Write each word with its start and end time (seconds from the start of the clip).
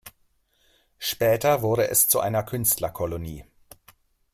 Später 0.97 1.61
wurde 1.61 1.87
es 1.91 2.07
zu 2.09 2.19
einer 2.19 2.41
Künstlerkolonie. 2.41 3.45